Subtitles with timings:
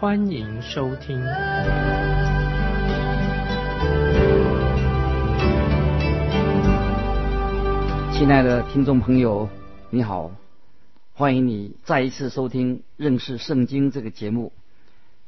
[0.00, 1.20] 欢迎收听。
[8.12, 9.48] 亲爱的听众朋友，
[9.90, 10.30] 你好，
[11.14, 14.52] 欢迎你再一次收听认识圣经这个节目。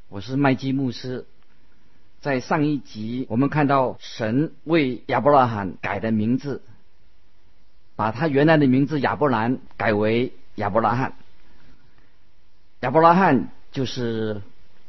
[0.07, 1.25] 我是麦基牧师。
[2.21, 6.61] 在上一集，我们看到神为亚伯拉罕改的名字。
[7.97, 11.15] 把他原来的名字亚伯兰改为亚伯拉罕。
[12.79, 14.41] 亚伯拉罕就是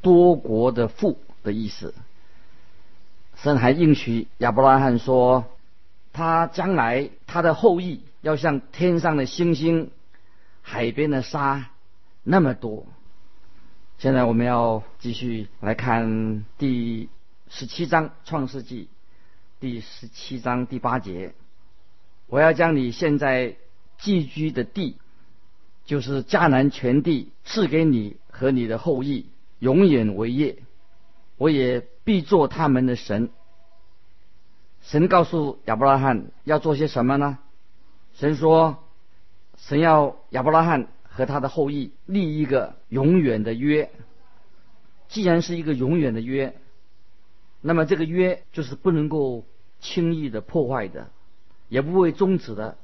[0.02, 1.94] 多国的父的意思。
[3.36, 5.46] 神还应许亚伯拉罕说，
[6.12, 9.90] 他将来他的后裔要像天上的星星、
[10.60, 11.70] 海边的沙
[12.22, 12.86] 那么多。
[13.98, 17.08] 现在我们要继续来看第
[17.48, 18.88] 十七章创世纪
[19.60, 21.34] 第十七章第八节。
[22.26, 23.56] 我要将你现在
[23.98, 24.96] 寄居的地，
[25.84, 29.26] 就是迦南全地，赐给你和你的后裔，
[29.62, 30.58] 永远为业。
[31.36, 33.30] 我也必做他们的神。
[34.82, 37.38] 神告诉亚伯拉罕要做些什么呢？
[38.14, 38.82] 神说，
[39.56, 43.92] 神要亚伯拉罕和他的后裔立一个永远的约。
[45.06, 46.56] 既然是一个永远的约，
[47.60, 49.44] 那么这个约就是不能够
[49.78, 51.08] 轻易的破坏的。
[51.68, 52.76] 也不会终止的，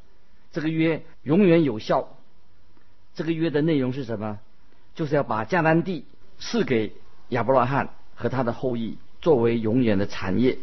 [0.53, 2.17] 这个约永远有效。
[3.15, 4.39] 这个约的内容是什么？
[4.95, 6.05] 就是要把迦南地
[6.39, 6.93] 赐给
[7.29, 10.59] 亚伯拉罕和他的后裔，作为永远的产业。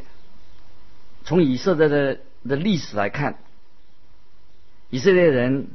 [1.24, 3.38] 从以色列的的历史来看，
[4.90, 5.68] 以色列人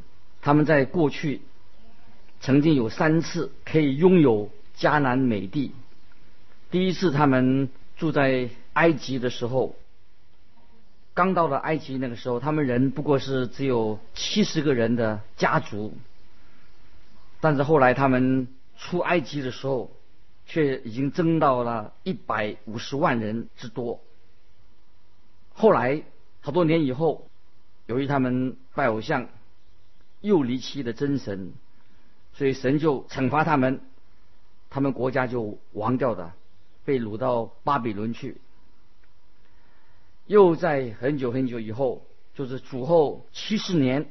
[0.42, 1.42] 他们在过去
[2.40, 5.72] 曾经有三次可以拥有迦南美地。
[6.70, 9.76] 第一次他们住在埃及的时候。
[11.12, 15.92] 刚到了埃及那个时候，他们人不过是只有七十个人的家族，
[17.40, 18.46] 但是后来他们
[18.80, 19.94] 出埃及的时候，
[20.46, 24.00] 却已经增到了一百五十万人之多。
[25.52, 26.02] 后来
[26.40, 27.28] 好多年以后，
[27.86, 29.28] 由于他们拜偶像，
[30.22, 31.52] 又离弃了真神，
[32.32, 33.82] 所以神就惩罚他们，
[34.70, 36.32] 他们国家就亡掉的，
[36.86, 38.40] 被掳到巴比伦去。
[40.26, 44.10] 又在很久很久以后，就是主后七十年，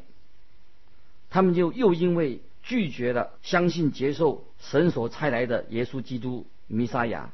[1.32, 7.32] 他们就又因为拒绝了相信接受神所差来的耶稣基督弥撒亚，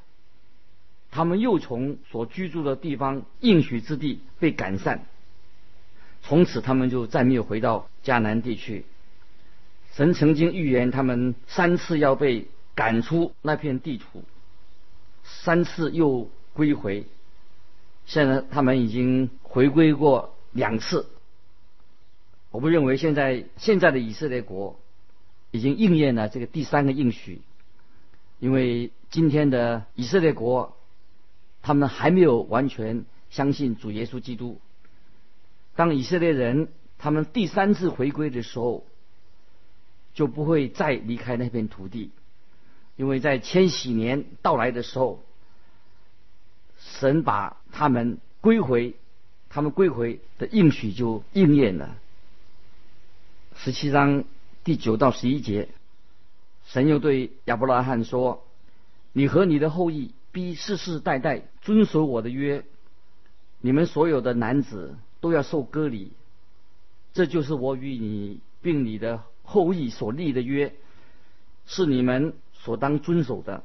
[1.12, 5.06] 他们又从所居住的地方应许之地被赶散，
[6.22, 8.86] 从此他们就再没有回到迦南地区。
[9.94, 14.24] 神曾经预言他们三次要被赶出那片地图，
[15.24, 17.06] 三次又归回。
[18.06, 21.08] 现在他们已经回归过两次，
[22.52, 24.80] 我不认为现在现在的以色列国
[25.56, 27.42] 已经应验了这个第三个应许，
[28.40, 30.76] 因为今天的以色列国，
[31.62, 34.60] 他们还没有完全相信主耶稣基督。
[35.76, 36.68] 当以色列人
[36.98, 38.86] 他们第三次回归的时候，
[40.14, 42.12] 就不会再离开那片土地，
[42.96, 45.24] 因为在千禧年到来的时候。
[46.78, 48.94] 神把他们归回，
[49.50, 51.96] 他们归回的应许就应验了。
[53.56, 54.24] 十七章
[54.66, 55.70] 第九到十一节，
[56.66, 58.48] 神又对亚伯拉罕说
[59.14, 62.66] ：“你和你的后裔必世世代代遵守我的约，
[63.62, 66.14] 你们所有的男子都要受割礼，
[67.14, 70.74] 这就是我与你并你的后裔所立的约，
[71.68, 73.64] 是你们所当遵守的，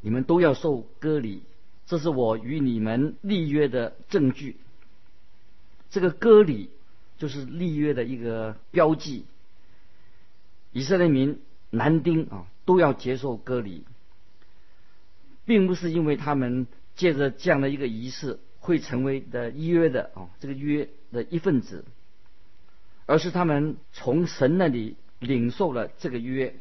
[0.00, 1.42] 你们都要受割礼。”
[1.88, 4.58] 这是我与你们立约的证据。
[5.90, 6.70] 这个割礼
[7.16, 9.24] 就是立约的一个标记。
[10.72, 13.84] 以色列民男丁啊都要接受割礼，
[15.44, 21.84] 并不是因为他们借着这样的一个仪式会成为的约的啊这个约的一份子，
[23.06, 26.54] 而是他们从神那里领受了这个约。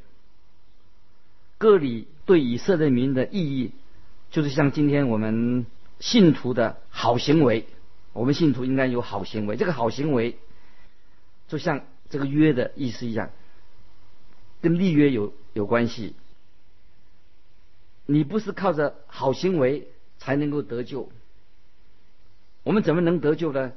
[1.58, 3.72] 割礼对以色列民的意义。
[4.30, 5.66] 就是像今天我们
[6.02, 7.66] 信徒的好行为，
[8.12, 9.56] 我们信徒应该有好行为。
[9.56, 10.38] 这个好行为，
[11.48, 13.32] 就像这个约的意思一样，
[14.62, 16.14] 跟立约有有关系。
[18.06, 19.88] 你不是靠着好行为
[20.18, 21.12] 才能够得救。
[22.64, 23.74] 我们怎么能得救呢？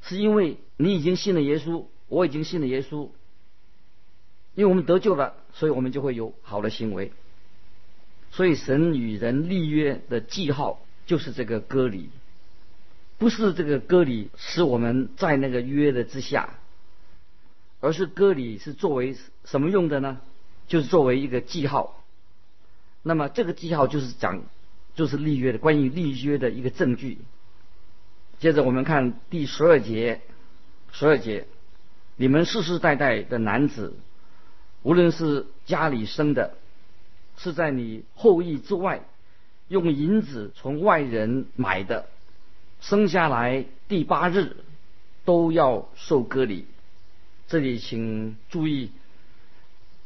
[0.00, 3.08] 是因为你已经信了耶稣，我已经信了耶稣。
[4.54, 7.12] 因为我们得救了，所以我们就会有好的行为。
[8.32, 12.10] 所以神与人立约的记号就是这个割礼，
[13.18, 16.58] 不是这个割礼使我们在那个约的之下，
[17.82, 20.20] 而是割礼是作为什么用的呢？
[20.68, 22.00] 就是作为一个记号。
[23.02, 24.40] 那么这个记号就是讲，
[24.94, 27.18] 就是立约的关于立约的一个证据。
[28.38, 30.20] 接着我们看第十二节，
[30.92, 31.48] 十二节，
[32.16, 33.96] 你们世世代代的男子。
[34.84, 36.54] 无论是家里生的，
[37.36, 39.02] 是在你后裔之外，
[39.66, 42.06] 用银子从外人买的，
[42.80, 44.56] 生下来第八日
[45.24, 46.66] 都要受割礼。
[47.52, 48.92] 这里请注意，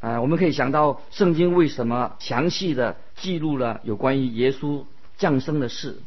[0.01, 4.85] 啊，我们可以想到圣经为什么详细的记录了有关于耶稣
[5.17, 6.01] 降生的事。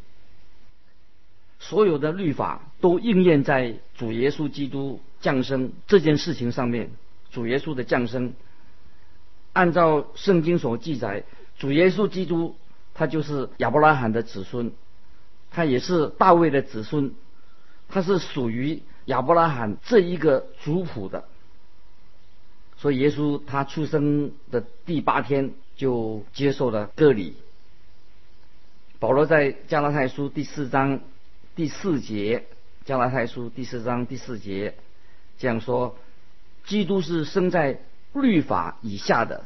[1.57, 6.91] 所有的律法都应验在主耶稣基督降生这件事情上面。
[7.31, 8.33] 主耶稣的降生。
[9.53, 11.23] 按照圣经所记载，
[11.57, 12.57] 主耶稣基督
[12.93, 14.73] 他就是亚伯拉罕的子孙，
[15.51, 17.13] 他也是大卫的子孙，
[17.87, 21.25] 他是属于亚伯拉罕这一个族谱的。
[22.77, 27.35] 所以耶稣他出生的第八天就接受了割礼。
[28.99, 31.01] 保罗在加拉太书第四章
[31.55, 32.45] 第四节，
[32.85, 34.75] 加拉太书第四章第四节
[35.37, 35.97] 这样说：
[36.65, 37.81] 基督是生在。
[38.11, 39.45] 律法以下的，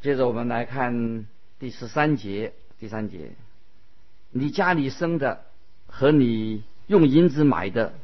[0.00, 1.26] 接着我们来看
[1.58, 2.52] 第十三节。
[2.78, 3.32] 第三节，
[4.30, 5.42] 你家里生的
[5.88, 7.94] 和你用银子买的，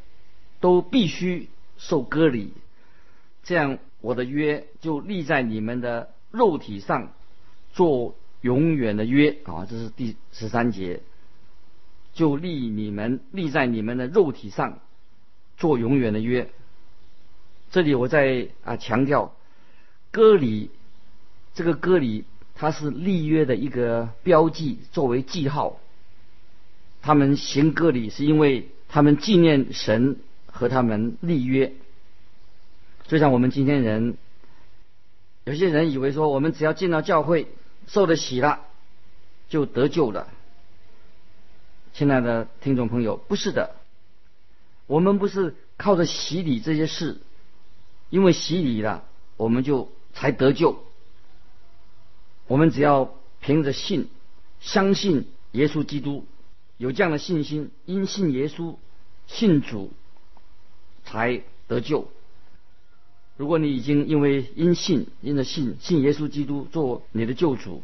[0.65, 2.55] 都必须受割礼，
[3.43, 7.13] 这样我的约就立在你们的肉体上，
[7.75, 9.67] 做永远的约啊！
[9.69, 11.03] 这是第十三节，
[12.15, 14.79] 就立你们立在你们的肉体上，
[15.59, 16.49] 做永远的约。
[17.71, 19.37] 这里我在啊强调。
[20.11, 20.71] 割礼，
[21.53, 22.25] 这个割礼，
[22.55, 25.79] 它是立约的一个标记，作为记号。
[27.03, 30.17] 他们行割礼，是因为他们纪念神
[30.55, 31.75] 和他们立约。
[33.09, 34.17] 就像我们今天人，
[35.45, 37.49] 有些人以为说，我们只要进到教会，
[37.89, 38.61] 受了洗了，
[39.49, 40.29] 就得救了。
[41.93, 43.75] 亲爱的听众朋友，不是的，
[44.87, 47.19] 我们不是靠着洗礼这些事，
[48.09, 49.05] 因为洗礼了，
[49.37, 49.91] 我们就。
[50.17, 50.81] 才得救。
[52.47, 54.09] 我们只要凭着信，
[54.61, 56.25] 相信耶稣基督，
[56.77, 58.77] 有这样的信心，因信耶稣，
[59.27, 59.93] 信主，
[61.05, 62.09] 才得救。
[63.37, 67.83] 如果你已经因为因信，因着信，信耶稣基督做你的救主，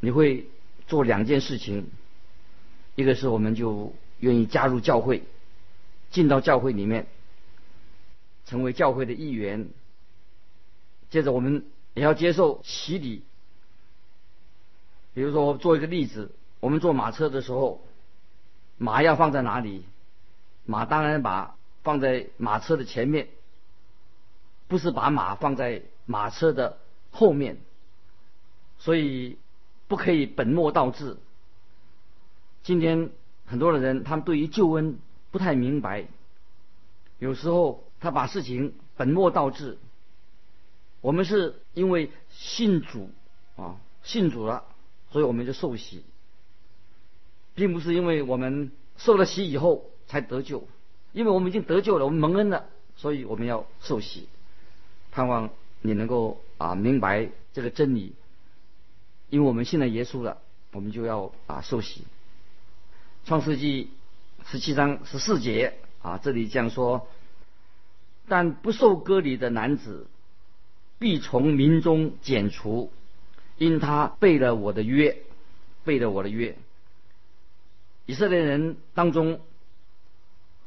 [0.00, 0.48] 你会
[0.86, 1.86] 做两件事情：
[2.96, 5.22] 一个是我们就愿意加入教会，
[6.10, 7.06] 进到教会里面，
[8.46, 9.68] 成为教会的一员。
[11.10, 11.64] 接着我们
[11.94, 13.22] 也要接受洗礼。
[15.14, 17.80] 比如说，我做一个例子：我们坐马车的时候，
[18.76, 19.84] 马要放在哪里？
[20.68, 23.28] 马当然把放在马车的前面，
[24.66, 26.76] 不是把马放在马车的
[27.10, 27.56] 后面。
[28.76, 29.38] 所以
[29.86, 31.16] 不可以本末倒置。
[32.62, 33.08] 今天
[33.46, 34.98] 很多的人，他们对于救恩
[35.30, 36.06] 不太明白，
[37.18, 39.78] 有时候他把事情本末倒置。
[41.00, 43.10] 我们是因为信主
[43.56, 44.64] 啊，信主了，
[45.12, 46.04] 所以我们就受洗，
[47.54, 50.66] 并不是因为我们受了洗以后才得救，
[51.12, 54.26] 因为我们已经得救了，我们蒙恩了，所以我们要受洗。
[55.12, 55.50] 盼望
[55.80, 58.14] 你能够啊明白这个真理，
[59.30, 60.38] 因为我们信了耶稣了，
[60.72, 62.02] 我们就要啊受洗。
[63.24, 63.90] 创世纪
[64.44, 67.06] 十七章十四节啊，这里这样说：
[68.26, 70.08] 但不受割礼的男子。
[71.00, 72.90] 必从民中剪除，
[73.56, 75.16] 因他背了我的约，
[75.84, 76.56] 背了我的约。
[78.04, 79.38] 以色列人当中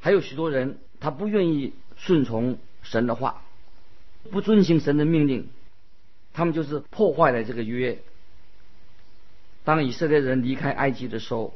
[0.02, 3.44] 还有许多人，他不愿意顺从神的话，
[4.30, 5.48] 不遵行神的命令，
[6.34, 8.00] 他们就是破坏了这个约。
[9.64, 11.54] 当以色列人离开埃及的时候，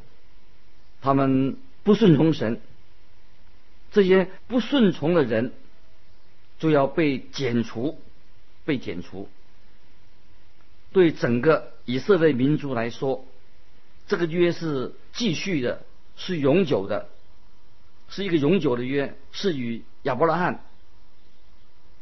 [1.01, 2.61] 他们不顺从神，
[3.91, 5.51] 这些不顺从的人
[6.59, 7.99] 就要被剪除。
[8.67, 9.29] 被剪除，
[10.91, 13.23] 对整个以色列民族来说，
[14.07, 15.83] 这个约是继续的，
[16.17, 17.07] 是永久的，
[18.09, 20.63] 是一个永久的约，是与亚伯拉罕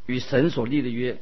[0.06, 1.20] 与神所立的约。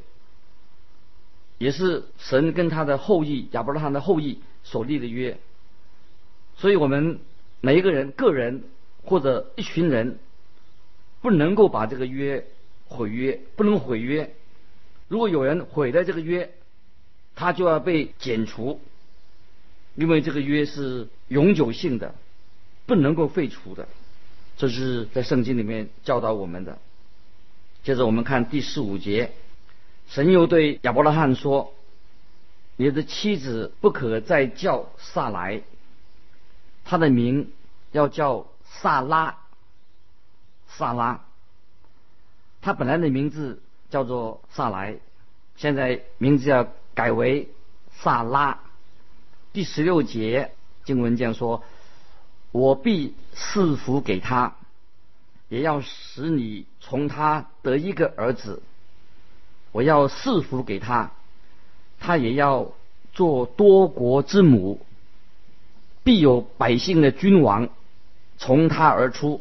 [1.58, 5.38] 也是神跟他的后裔亚伯拉罕的后裔所立的约。
[6.56, 7.20] 所以，我们
[7.60, 8.64] 每一个人、个人
[9.04, 10.18] 或者一群人，
[11.20, 12.44] 不能够把这个约
[12.86, 14.34] 毁约，不能毁约。
[15.06, 16.52] 如果有人毁了这个约，
[17.36, 18.80] 他就要被剪除，
[19.94, 22.14] 因为这个约是永久性的，
[22.86, 23.86] 不能够废除的。
[24.56, 26.78] 这是在圣经里面教导我们的。
[27.82, 29.32] 接着我们看第十五节，
[30.08, 31.74] 神又对亚伯拉罕说
[32.76, 35.62] ：“你的妻子不可再叫萨来，
[36.84, 37.50] 他的名
[37.90, 39.38] 要叫萨拉。
[40.68, 41.24] 萨拉，
[42.60, 44.96] 他本来的名字叫做萨来，
[45.56, 47.48] 现在名字要改为
[47.96, 48.60] 萨拉。”
[49.52, 50.52] 第十六节
[50.84, 51.64] 经文这样说。
[52.52, 54.56] 我必赐福给他，
[55.48, 58.62] 也要使你从他得一个儿子。
[59.72, 61.12] 我要赐福给他，
[61.98, 62.72] 他也要
[63.14, 64.84] 做多国之母，
[66.04, 67.70] 必有百姓的君王
[68.36, 69.40] 从他而出。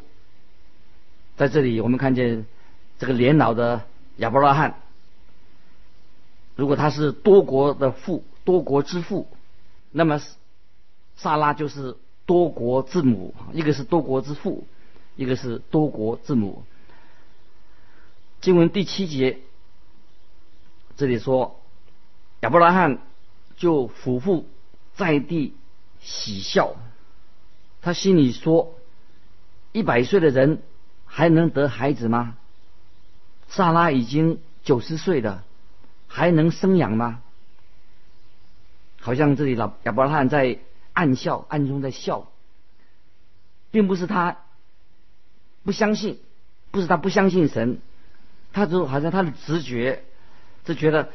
[1.35, 2.45] 在这里，我们看见
[2.97, 3.81] 这个年老的
[4.15, 4.75] 亚伯拉罕，
[6.55, 9.27] 如果他是多国的父，多国之父，
[9.91, 10.21] 那么
[11.17, 11.97] 萨拉就是。
[12.31, 14.65] 多国之母，一个是多国之父，
[15.17, 16.63] 一个是多国之母。
[18.39, 19.39] 经文第七节
[20.95, 21.59] 这里说，
[22.39, 22.99] 亚伯拉罕
[23.57, 24.45] 就俯伏
[24.95, 25.53] 在地
[25.99, 26.77] 喜笑，
[27.81, 28.75] 他心里说：
[29.73, 30.61] 一百岁的人
[31.05, 32.37] 还能得孩子吗？
[33.49, 35.43] 萨拉已经九十岁了，
[36.07, 37.21] 还能生养吗？
[39.01, 40.59] 好像这里老亚伯拉罕在。
[40.93, 42.31] 暗笑，暗中在笑，
[43.71, 44.37] 并不是他
[45.63, 46.19] 不相信，
[46.71, 47.79] 不是他不相信神，
[48.53, 50.03] 他就好像他的直觉
[50.65, 51.09] 就觉得，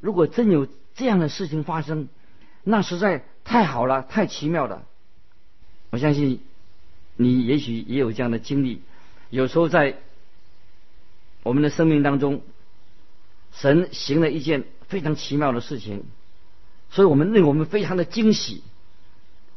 [0.00, 2.08] 如果真有这样的事情发生，
[2.62, 4.84] 那实在太好了，太奇妙了。
[5.90, 6.40] 我相信
[7.16, 8.82] 你也许也有这样的经历，
[9.30, 9.96] 有时候在
[11.42, 12.42] 我们的生命当中，
[13.52, 16.04] 神行了一件非常奇妙的事情，
[16.90, 18.62] 所以我们令我们非常的惊喜。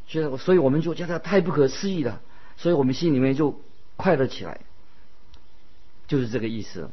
[0.07, 2.21] 觉得，所以我们就觉得太不可思议了，
[2.55, 3.59] 所以我们心里面就
[3.97, 4.61] 快乐起来，
[6.07, 6.89] 就是这个意思。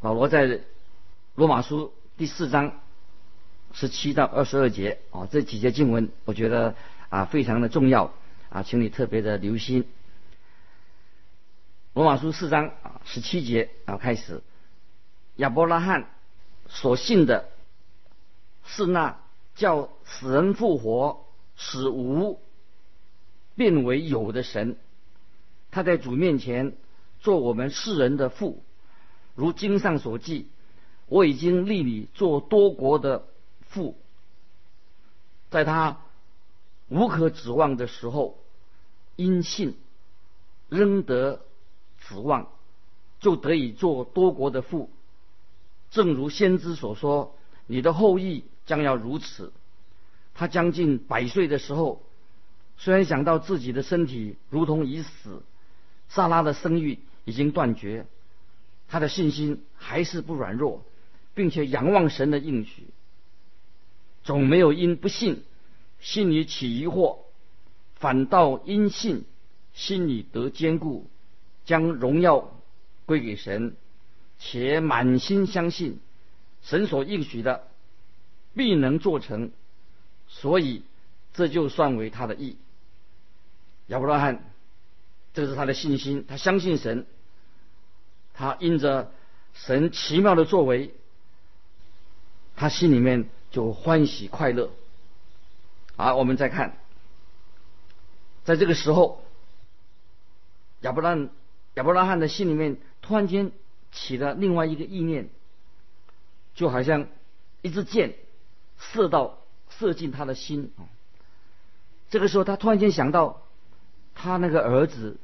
[0.00, 0.60] 保罗在
[1.34, 2.80] 罗马书第四章
[3.72, 6.74] 十七到二十二节啊，这几节经文，我觉得
[7.10, 8.12] 啊非常的重要
[8.48, 9.86] 啊，请你特别的留心。
[11.92, 14.42] 罗马书四章啊十七节啊开始，
[15.36, 16.08] 亚伯拉罕
[16.68, 17.50] 所信的
[18.64, 19.18] 是那
[19.54, 21.26] 叫死人复活。
[21.64, 22.40] 使无
[23.54, 24.76] 变为有的神，
[25.70, 26.76] 他在主面前
[27.20, 28.64] 做我们世人的父，
[29.36, 30.48] 如经上所记，
[31.06, 33.28] 我已经立你做多国的
[33.68, 33.96] 父。
[35.50, 36.00] 在他
[36.88, 38.38] 无可指望的时候，
[39.14, 39.76] 因信
[40.68, 41.42] 仍得
[42.00, 42.48] 指望，
[43.20, 44.90] 就得以做多国的父。
[45.92, 49.52] 正如先知所说，你的后裔将要如此。
[50.34, 52.02] 他将近百岁的时候，
[52.78, 55.42] 虽然想到自己的身体如同已死，
[56.08, 58.06] 萨拉的生育已经断绝，
[58.88, 60.84] 他的信心还是不软弱，
[61.34, 62.86] 并且仰望神的应许，
[64.24, 65.44] 总没有因不信
[66.00, 67.18] 心里起疑惑，
[67.94, 69.24] 反倒因信
[69.74, 71.08] 心里得坚固，
[71.64, 72.52] 将荣耀
[73.06, 73.76] 归给神，
[74.38, 76.00] 且满心相信
[76.62, 77.68] 神所应许的
[78.54, 79.50] 必能做成。
[80.34, 80.82] 所以，
[81.34, 82.56] 这就算为他的义。
[83.88, 84.42] 亚伯拉罕，
[85.34, 87.06] 这是他的信心，他相信神，
[88.32, 89.12] 他因着
[89.52, 90.94] 神奇妙的作为，
[92.56, 94.70] 他心里面就欢喜快乐。
[95.96, 96.78] 好，我们再看，
[98.44, 99.22] 在这个时候，
[100.80, 101.16] 亚伯拉
[101.74, 103.52] 亚伯拉罕的心里面突然间
[103.92, 105.28] 起了另外一个意念，
[106.54, 107.06] 就好像
[107.60, 108.16] 一支箭
[108.78, 109.38] 射到。
[109.78, 110.84] 射进他的心啊！
[112.10, 113.42] 这个时候，他突然间想到
[114.14, 115.18] 他那个儿子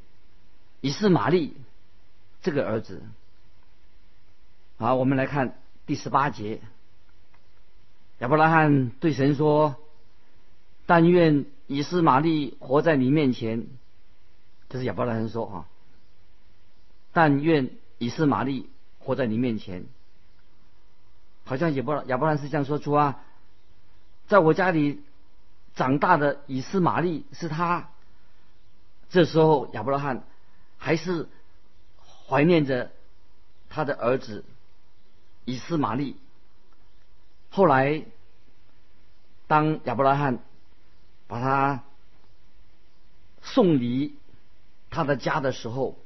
[0.80, 1.54] 以斯玛利
[2.42, 3.02] 这个儿子。
[4.78, 6.60] 好，我们来看第十八节。
[8.20, 9.76] 亚伯拉罕对神说
[10.86, 13.66] ：“但愿以斯玛利活在你面前。”
[14.70, 15.68] 这是亚伯拉罕说啊。
[17.12, 19.84] 但愿以斯玛利活在你面前。
[21.44, 23.24] 好像亚伯亚伯拉罕是这样说出啊。
[24.28, 25.02] 在我家里
[25.74, 27.88] 长大的以斯玛利是他。
[29.10, 30.22] 这时候亚伯拉罕
[30.76, 31.28] 还是
[32.26, 32.92] 怀念着
[33.70, 34.44] 他的儿子
[35.46, 36.16] 以斯玛利。
[37.48, 38.04] 后来，
[39.46, 40.40] 当亚伯拉罕
[41.26, 41.84] 把他
[43.40, 44.14] 送离
[44.90, 45.98] 他的家的时候，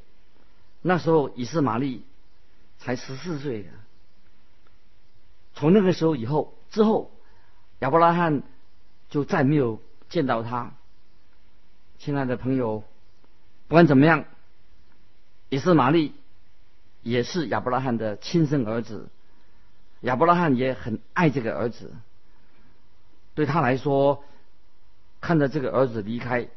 [0.81, 2.05] 那时候以斯玛利
[2.79, 3.69] 才十四岁。
[5.55, 7.11] 从那个时候以后，之后
[7.83, 8.45] 亚伯拉罕
[9.11, 10.73] 就再没有见到他。
[11.99, 12.85] 亲爱的朋友，
[13.67, 14.25] 不管怎么样，
[15.49, 16.15] 以斯玛利
[17.03, 19.09] 也是亚伯拉罕的亲生儿子。
[20.03, 21.93] 亚伯拉罕也很爱这个儿子，
[23.35, 24.23] 对他来说，
[25.21, 26.49] 看着这个儿子离开，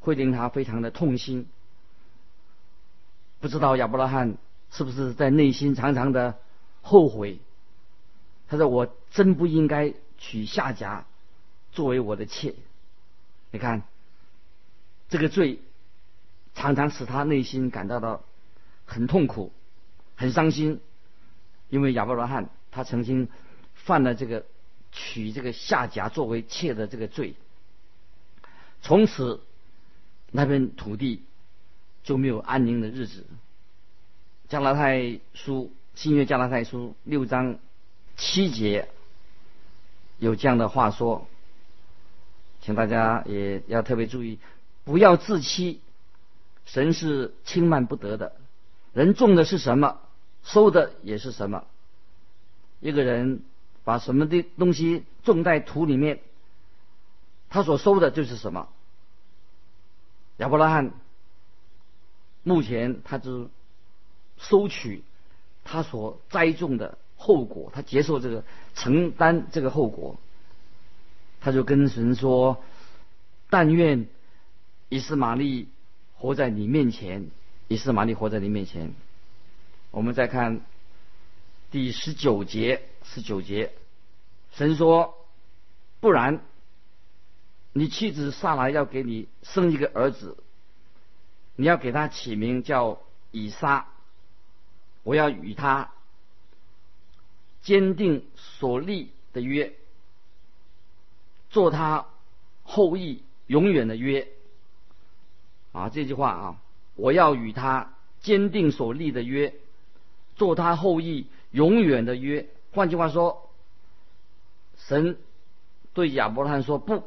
[0.00, 1.46] 会令他非常的痛心。
[3.40, 4.38] 不知道亚伯拉罕
[4.70, 6.38] 是不是在内心常常的
[6.80, 7.40] 后悔？
[8.48, 11.04] 他说：“我真不应该娶夏甲
[11.72, 12.54] 作为我的妾。”
[13.50, 13.82] 你看，
[15.10, 15.58] 这个罪
[16.54, 18.22] 常常使他内心感到到
[18.86, 19.52] 很痛苦、
[20.16, 20.80] 很伤心，
[21.68, 22.48] 因为亚伯拉罕。
[22.70, 23.28] 他曾经
[23.74, 24.46] 犯了这个
[24.92, 27.34] 娶这个夏甲作为妾的这个罪，
[28.80, 29.42] 从此
[30.30, 31.22] 那片土地
[32.02, 33.26] 就没有安宁的日子。
[34.48, 37.58] 加拉太书新约加拉太书六章
[38.16, 38.88] 七节
[40.22, 41.26] 有这样的话说，
[42.60, 44.38] 请大家也要特别注意，
[44.84, 45.80] 不要自欺，
[46.64, 48.36] 神是轻慢不得的，
[48.92, 49.98] 人种的是什么，
[50.44, 51.64] 收的也是什么。
[52.78, 53.42] 一个人
[53.82, 56.20] 把什么的东西种在土里面，
[57.50, 58.68] 他所收的就是什么。
[60.36, 60.92] 亚伯拉罕
[62.44, 63.48] 目前他只
[64.38, 65.02] 收取
[65.64, 70.18] 他所栽种的后果，他接受这个承担这个后果。
[71.40, 72.62] 他就跟神说
[73.50, 74.08] ：“但愿
[74.88, 75.68] 以斯玛利
[76.14, 77.30] 活在你面前，
[77.68, 78.92] 以斯玛利活在你面前。”
[79.92, 80.60] 我们再看。
[81.70, 83.72] 第十九节，十九节，
[84.52, 85.14] 神说
[86.00, 86.42] ：“不然，
[87.72, 90.36] 你妻子萨来要给你生一个儿子，
[91.56, 93.88] 你要给他起名叫以撒。
[95.02, 95.90] 我要与他
[97.62, 99.72] 坚定所立的约，
[101.50, 102.06] 做他
[102.62, 104.28] 后裔永远的约。”
[105.72, 106.60] 啊，这句话啊，
[106.96, 109.54] 我要与他坚定所立的约，
[110.36, 111.26] 做他后裔。
[111.52, 113.50] 永远的约，换句话说，
[114.78, 115.18] 神
[115.92, 117.04] 对亚伯拉罕说：“不，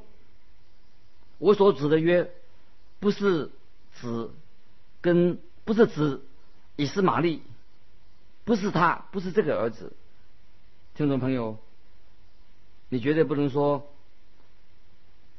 [1.39, 2.32] 我所指的约，
[3.00, 3.50] 不是
[4.00, 4.30] 指
[5.02, 6.22] 跟不是指
[6.76, 7.41] 以斯玛利，
[8.44, 9.94] 不是他，不是这个儿子。”
[10.96, 11.58] 听众朋友，
[12.88, 13.92] 你绝对不能说，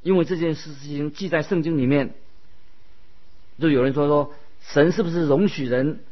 [0.03, 2.13] 因为这件事情记在圣经里面，
[3.59, 6.05] 就有人说说神是不是容许人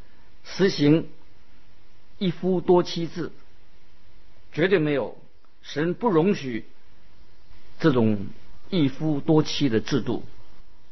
[0.44, 1.08] 实行？
[2.16, 3.32] 一夫多妻制，
[4.52, 5.18] 绝对没有，
[5.60, 6.64] 神不容许
[7.78, 8.28] 这种
[8.70, 10.24] 一夫多妻的制度。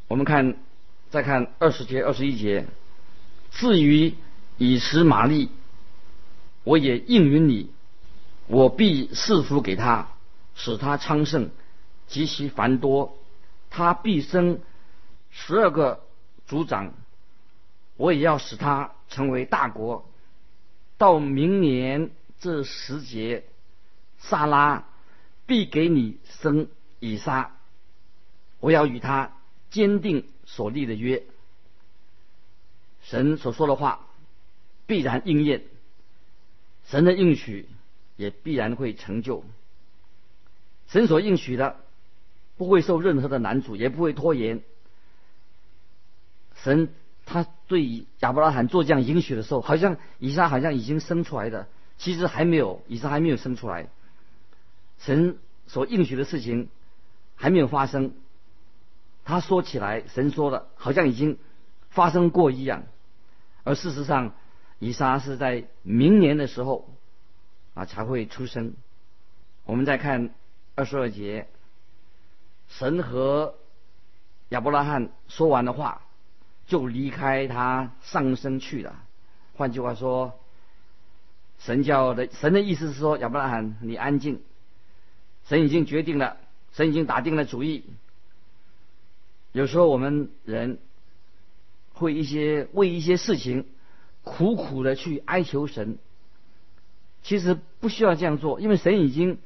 [0.09, 0.59] 我们看，
[1.09, 2.67] 再看二十节、二十一节。
[3.51, 4.12] 至于
[4.59, 5.49] 以实玛利，
[6.65, 7.71] 我也应允你，
[8.53, 10.09] 我必赐福给他，
[10.55, 11.49] 使他昌盛，
[12.07, 13.17] 极其繁多。
[13.71, 14.61] 他必生
[15.31, 16.05] 十二个
[16.47, 16.93] 族长，
[17.97, 20.07] 我也要使他成为大国。
[20.99, 22.11] 到明年
[22.41, 23.45] 这时节，
[24.19, 24.85] 萨拉
[25.47, 26.69] 必给你生
[27.01, 27.53] 以撒。
[28.61, 29.33] 我要与他
[29.71, 31.25] 坚定所立的约。
[33.01, 34.01] 神所说的话
[34.87, 35.62] 必然应验，
[36.85, 37.67] 神的应许
[38.22, 39.44] 也必然会成就。
[40.87, 41.76] 神所应许的
[42.56, 44.62] 不会受任何的难阻，也不会拖延。
[46.54, 46.88] 神。
[47.24, 53.88] 他对亚伯拉罕做这样应许的时候，好像以撒好像已经生出来的，其实还没有，以撒还没有生出来。
[54.98, 56.68] 神所应许的事情
[57.37, 58.12] 还没有发生，
[59.24, 61.38] 他说起来，神说的好像已经
[61.90, 62.82] 发生过一样，
[63.62, 64.35] 而事实上，
[64.80, 66.90] 以撒是在明年的时候
[67.74, 68.74] 啊才会出生。
[69.64, 70.35] 我们再看
[70.74, 71.48] 二十二节，
[72.68, 73.54] 神和
[74.48, 76.02] 亚伯拉罕说完的话。
[76.64, 79.02] 就离开他上身去了。
[79.56, 80.38] 换句话说，
[81.58, 84.40] 神教的神的意思是说，亚伯拉罕，你安静。
[85.44, 86.38] 神已经决定了，
[86.72, 87.85] 神已经打定了主意。
[89.50, 90.78] 有时候我们人
[91.94, 93.66] 会一些为一些事情
[94.22, 95.98] 苦苦的去哀求神，
[97.22, 99.38] 其实不需要这样做，因为神已经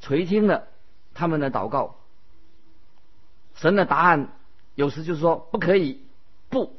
[0.00, 0.68] 垂听了
[1.14, 1.96] 他们的祷告。
[3.56, 4.32] 神的答案
[4.74, 6.00] 有时就是说不可以。
[6.48, 6.76] 不，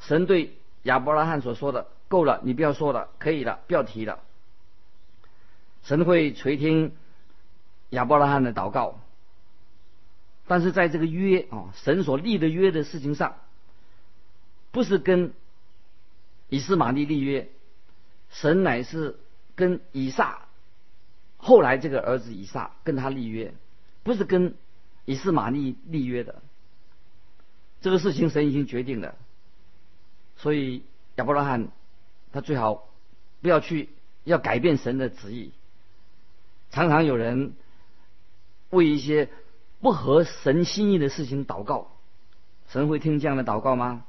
[0.00, 4.20] 神对亚伯拉罕所说的够了，你不要说了，可以了，不要提了。
[5.82, 6.96] 神会垂听
[7.90, 9.00] 亚伯拉罕的祷告。
[10.48, 13.36] 但是在这个约啊，神所立的约的事情上，
[14.70, 15.32] 不是跟
[16.48, 17.48] 以斯玛利立约，
[18.30, 19.18] 神乃是
[19.54, 20.48] 跟以撒，
[21.36, 23.54] 后来这个儿子以撒跟他立约，
[24.02, 24.54] 不是跟
[25.04, 26.42] 以斯玛利立约的。
[27.80, 29.14] 这个事情神已经决定了，
[30.36, 30.82] 所以
[31.16, 31.68] 亚伯拉罕
[32.32, 32.88] 他最好
[33.40, 33.90] 不要去
[34.24, 35.52] 要改变神的旨意。
[36.70, 37.54] 常常有人
[38.70, 39.28] 为一些。
[39.78, 41.92] 不合神心意的事情祷告，
[42.70, 44.04] 神会听这样的祷告吗？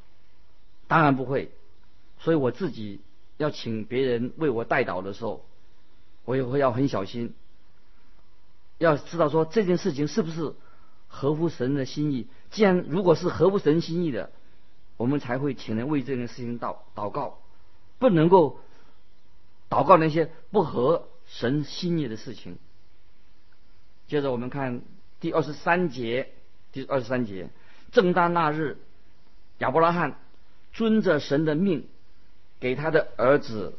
[0.88, 1.52] 当然不会。
[2.20, 3.02] 所以我自己
[3.38, 5.46] 要请别人为我代祷的时候，
[6.26, 7.34] 我也会要很小心，
[8.78, 10.54] 要知道说这件事情是不是
[11.08, 12.28] 合乎神的心意。
[12.52, 14.32] 既然如果是合乎神心意的，
[14.98, 17.40] 我们才会请人为这件事情祷祷告，
[18.00, 18.60] 不能够
[19.70, 22.58] 祷告那些不合神心意的事情。
[24.08, 24.82] 接着我们看。
[25.20, 26.30] 第二十三节，
[26.72, 27.50] 第二十三节，
[27.92, 28.78] 正当那日，
[29.58, 30.20] 亚伯拉罕
[30.74, 31.88] 遵着神的命，
[32.60, 33.74] 给他的儿子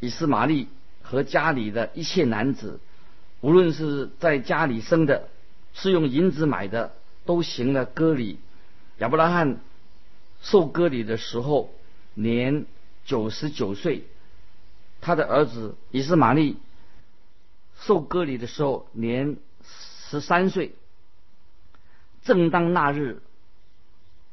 [0.00, 0.68] 以斯玛利
[1.02, 2.80] 和家里的一切男子，
[3.40, 5.28] 无论是在家里生的，
[5.72, 6.92] 是用银子买的，
[7.24, 8.38] 都行了割礼。
[8.98, 9.60] 亚伯拉罕
[10.42, 11.72] 受割礼的时候
[12.14, 12.66] 年
[13.04, 14.04] 九十九岁，
[15.00, 16.56] 他的儿子以斯玛利
[17.80, 19.36] 受割礼的时候年。
[20.06, 20.74] 十三岁，
[22.22, 23.20] 正当那日，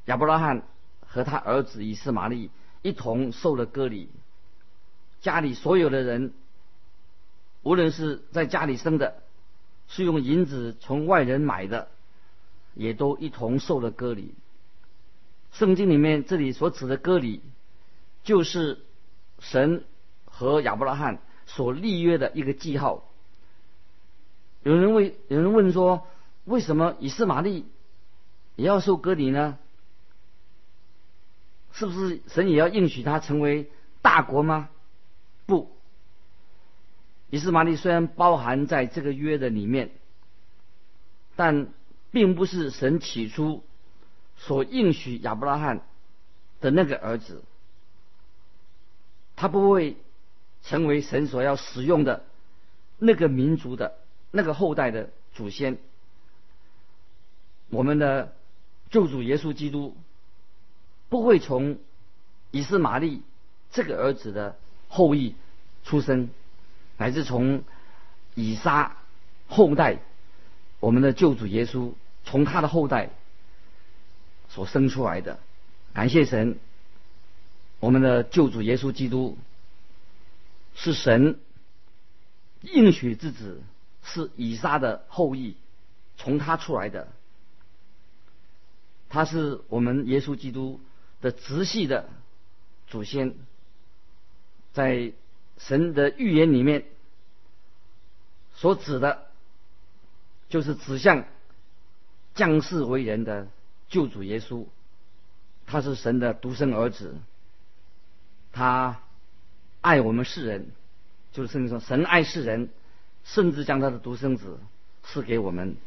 [0.05, 0.63] 亚伯拉罕
[1.07, 2.51] 和他儿子以斯玛利
[2.81, 4.09] 一同受了割礼。
[5.21, 6.33] 家里所有的人，
[7.61, 9.21] 无论是在家里生的，
[9.87, 11.89] 是用银子从外人买的，
[12.73, 14.33] 也都一同受了割礼。
[15.51, 17.41] 圣经里面这里所指的割礼，
[18.23, 18.79] 就是
[19.39, 19.83] 神
[20.25, 23.07] 和亚伯拉罕所立约的一个记号。
[24.63, 26.07] 有人问，有人问说，
[26.45, 27.65] 为什么以斯玛利
[28.55, 29.59] 也要受割礼呢？
[31.73, 33.69] 是不是神也要应许他成为
[34.01, 34.69] 大国吗？
[35.45, 35.71] 不，
[37.29, 39.91] 以斯玛利虽然包含在这个约的里面，
[41.35, 41.67] 但
[42.11, 43.63] 并不是神起初
[44.37, 45.81] 所应许亚伯拉罕
[46.59, 47.43] 的那个儿子，
[49.35, 49.97] 他不会
[50.63, 52.25] 成为神所要使用的
[52.97, 53.97] 那个民族的。
[54.33, 55.77] 那个后代的祖先，
[57.69, 58.33] 我们的
[58.89, 59.97] 救主耶稣基督
[61.11, 61.77] 不会从
[62.51, 63.21] 以斯玛利
[63.71, 65.35] 这个儿子的后裔
[65.83, 66.29] 出生，
[66.97, 67.65] 乃至从
[68.33, 68.95] 以撒
[69.47, 69.99] 后代，
[70.79, 71.91] 我们的救主耶稣
[72.23, 73.09] 从他的后代
[74.47, 75.37] 所生出来的。
[75.93, 76.57] 感谢神，
[77.81, 79.37] 我们的救主耶稣基督
[80.75, 81.37] 是神
[82.61, 83.61] 应许之子。
[84.03, 85.55] 是以撒的后裔，
[86.17, 87.07] 从他出来的，
[89.09, 90.81] 他是我们耶稣基督
[91.21, 92.09] 的直系的
[92.87, 93.35] 祖先，
[94.73, 95.13] 在
[95.57, 96.85] 神的预言里面
[98.53, 99.27] 所指的，
[100.49, 101.25] 就是指向
[102.35, 103.47] 降世为人的
[103.87, 104.65] 救主耶稣，
[105.65, 107.15] 他是神的独生儿子，
[108.51, 109.01] 他
[109.81, 110.71] 爱我们世人，
[111.31, 112.69] 就是圣经说神爱世人。
[113.23, 114.57] 甚至将他的独生子
[115.03, 115.77] 赐给我们，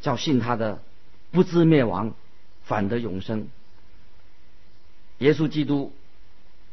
[0.00, 0.82] 叫信他的
[1.30, 2.12] 不知灭亡，
[2.64, 3.46] 反得永生。
[5.22, 5.92] 耶稣基督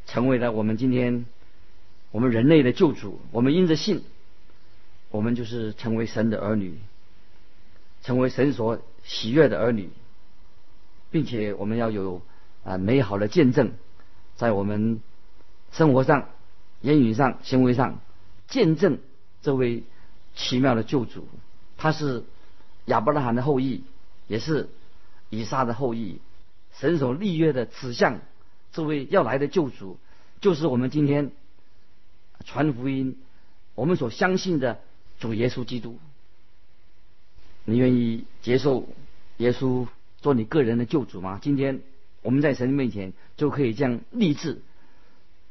[0.06, 1.24] 成为了我们今天
[2.10, 3.20] 我们人类的救主。
[3.30, 4.02] 我们因着信，
[5.10, 6.76] 我们就是成为神的儿女，
[8.02, 9.90] 成为神所喜悦的儿女，
[11.12, 12.22] 并且我们要有
[12.64, 13.70] 啊美好的见证，
[14.34, 15.00] 在我们
[15.70, 16.28] 生活上、
[16.80, 18.00] 言语上、行为上
[18.48, 18.98] 见证
[19.42, 19.84] 这位。
[20.36, 21.26] 奇妙的救主，
[21.76, 22.22] 他是
[22.84, 23.82] 亚伯拉罕的后裔，
[24.28, 24.68] 也是
[25.28, 26.20] 以撒的后裔。
[26.78, 28.20] 神所立约的指向，
[28.72, 29.98] 这位要来的救主，
[30.40, 31.30] 就是我们今天
[32.44, 33.16] 传福音，
[33.74, 34.80] 我们所相信的
[35.18, 35.98] 主耶稣基督。
[37.64, 38.88] 你愿意接受
[39.38, 39.86] 耶稣
[40.20, 41.38] 做你个人的救主吗？
[41.42, 41.80] 今天
[42.22, 44.62] 我们在神面前就可以这样立志，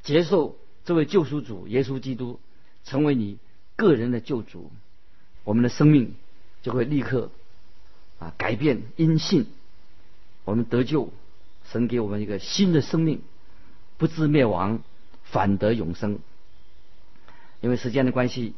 [0.03, 2.39] 接受这位救赎主耶稣基督，
[2.84, 3.38] 成为你。
[3.75, 4.73] 个人的救主，
[5.45, 6.13] 我们的生命
[6.63, 7.32] 就会立刻
[8.19, 9.45] 啊改变，因信
[10.43, 11.13] 我们得救，
[11.71, 13.21] 神给我们一个新的生命，
[13.97, 14.82] 不知灭亡，
[15.23, 16.19] 反得永生。
[17.62, 18.53] 因为时间的关系，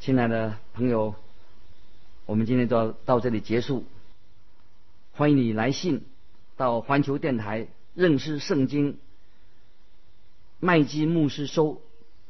[0.00, 1.14] 亲爱的朋友，
[2.26, 3.84] 我们今天就要到这里结束。
[5.12, 6.04] 欢迎你来信
[6.56, 8.98] 到环球电台认识圣经，
[10.58, 11.80] 麦基牧师收，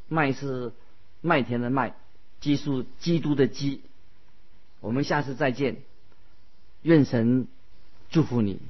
[0.09, 0.73] 麦是
[1.21, 1.95] 麦田的麦。
[2.40, 3.81] 基督基督的基。
[4.81, 5.79] 我们下次再见，
[6.83, 7.49] 愿神
[8.11, 8.61] 祝福你。